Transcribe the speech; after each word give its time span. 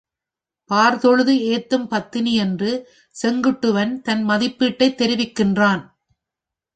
பார்தொழுது 0.69 1.33
ஏத்தும் 1.33 1.87
பத்தினி 1.87 2.33
என்று 2.35 2.71
செங்குட்டுவன் 3.15 4.01
தன் 4.01 4.29
மதிப்பீட்டைத் 4.29 4.97
தெரிவிக்கின்றான். 5.01 5.83